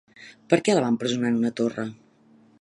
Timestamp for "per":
0.53-0.57